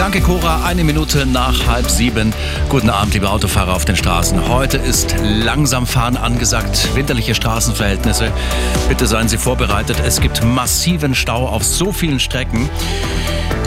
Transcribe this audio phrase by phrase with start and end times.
[0.00, 0.64] Danke, Cora.
[0.64, 2.32] Eine Minute nach halb sieben.
[2.70, 4.48] Guten Abend, liebe Autofahrer auf den Straßen.
[4.48, 6.96] Heute ist langsam Fahren angesagt.
[6.96, 8.32] Winterliche Straßenverhältnisse.
[8.88, 9.98] Bitte seien Sie vorbereitet.
[10.02, 12.70] Es gibt massiven Stau auf so vielen Strecken.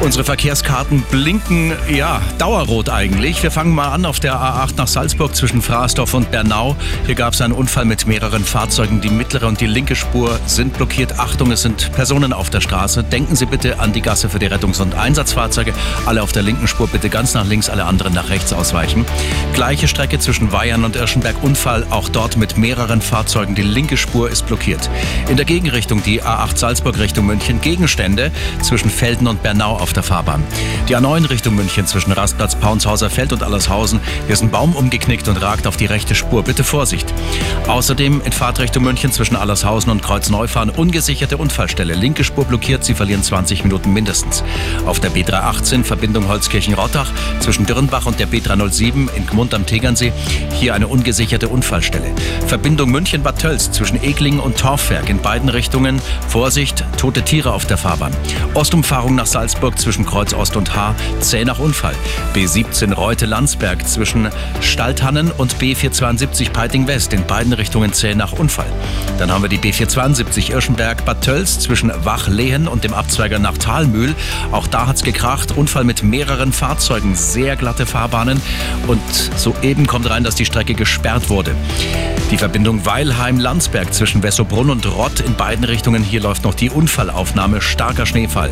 [0.00, 3.42] Unsere Verkehrskarten blinken, ja, dauerrot eigentlich.
[3.42, 6.76] Wir fangen mal an auf der A8 nach Salzburg zwischen Frasdorf und Bernau.
[7.04, 9.00] Hier gab es einen Unfall mit mehreren Fahrzeugen.
[9.00, 11.18] Die mittlere und die linke Spur sind blockiert.
[11.18, 13.02] Achtung, es sind Personen auf der Straße.
[13.02, 15.74] Denken Sie bitte an die Gasse für die Rettungs- und Einsatzfahrzeuge.
[16.06, 19.04] Alle auf der linken Spur bitte ganz nach links, alle anderen nach rechts ausweichen.
[19.52, 21.42] Gleiche Strecke zwischen Weihern und Irschenberg.
[21.42, 23.56] Unfall auch dort mit mehreren Fahrzeugen.
[23.56, 24.88] Die linke Spur ist blockiert.
[25.28, 27.60] In der Gegenrichtung die A8 Salzburg Richtung München.
[27.60, 28.30] Gegenstände
[28.62, 30.42] zwischen Felden und Bernau auf der Fahrbahn.
[30.88, 34.00] Die A9 Richtung München zwischen Rastplatz Paunshauser Feld und Allershausen.
[34.26, 36.42] Hier ist ein Baum umgeknickt und ragt auf die rechte Spur.
[36.42, 37.12] Bitte Vorsicht.
[37.66, 41.94] Außerdem in Fahrtrichtung München zwischen Allershausen und Kreuzneufahren ungesicherte Unfallstelle.
[41.94, 44.44] Linke Spur blockiert, Sie verlieren 20 Minuten mindestens.
[44.86, 47.10] Auf der B318 Verbindung Holzkirchen-Rottach
[47.40, 50.12] zwischen Dürrenbach und der B307 in Gmund am Tegernsee.
[50.54, 52.12] Hier eine ungesicherte Unfallstelle.
[52.46, 56.00] Verbindung München-Bad Tölz zwischen Eglingen und Torfwerk in beiden Richtungen.
[56.28, 58.12] Vorsicht, tote Tiere auf der Fahrbahn.
[58.54, 61.94] Ostumfahrung nach Salzburg zwischen Kreuz Ost und H, zäh nach Unfall.
[62.34, 64.28] B17 Reute-Landsberg zwischen
[64.60, 68.66] Stalthannen und B472 Peiting West in beiden Richtungen zäh nach Unfall.
[69.18, 74.14] Dann haben wir die B472 Irschenberg-Bad Tölz zwischen Wach-Lehen und dem Abzweiger nach Talmühl.
[74.52, 75.56] Auch da hat's gekracht.
[75.56, 78.40] Unfall mit mehreren Fahrzeugen, sehr glatte Fahrbahnen
[78.86, 79.00] und
[79.36, 81.54] soeben kommt rein, dass die Strecke gesperrt wurde.
[82.30, 86.02] Die Verbindung Weilheim-Landsberg zwischen Wessobrunn und Rott in beiden Richtungen.
[86.02, 87.62] Hier läuft noch die Unfallaufnahme.
[87.62, 88.50] Starker Schneefall.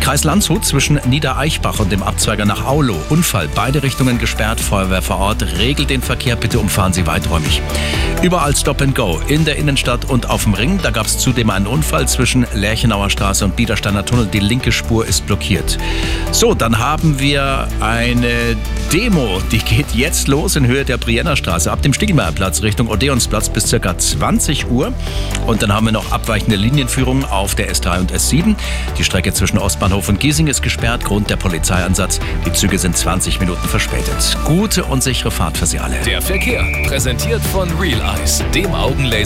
[0.00, 2.94] Kreis Landshut zwischen Niedereichbach und dem Abzweiger nach Aulo.
[3.08, 3.48] Unfall.
[3.54, 4.60] Beide Richtungen gesperrt.
[4.60, 5.42] Feuerwehr vor Ort.
[5.58, 6.36] Regelt den Verkehr.
[6.36, 7.62] Bitte umfahren Sie weiträumig.
[8.22, 9.18] Überall Stop and Go.
[9.28, 10.78] In der Innenstadt und auf dem Ring.
[10.82, 14.26] Da gab es zudem einen Unfall zwischen Lerchenauer Straße und Biedersteiner Tunnel.
[14.26, 15.78] Die linke Spur ist blockiert.
[16.32, 18.56] So, dann haben wir eine
[18.92, 19.40] Demo.
[19.50, 23.70] Die geht jetzt los in Höhe der Brienner Straße ab dem Stiegelmeierplatz Richtung Odeonsplatz bis
[23.70, 23.96] ca.
[23.96, 24.92] 20 Uhr.
[25.46, 28.54] Und dann haben wir noch abweichende Linienführungen auf der S3 und S7.
[28.98, 31.04] Die Strecke zwischen Ostbahnhof und Giesing ist gesperrt.
[31.04, 32.20] Grund der Polizeieinsatz.
[32.44, 34.36] Die Züge sind 20 Minuten verspätet.
[34.44, 35.96] Gute und sichere Fahrt für Sie alle.
[36.04, 39.18] Der Verkehr präsentiert von Real Eyes, dem Augenlaser.